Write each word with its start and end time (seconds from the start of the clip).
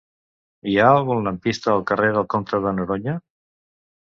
Hi 0.71 0.77
ha 0.83 0.87
algun 0.93 1.21
lampista 1.27 1.71
al 1.75 1.85
carrer 1.91 2.09
del 2.17 2.27
Comte 2.35 2.63
de 2.65 2.73
Noroña? 2.79 3.15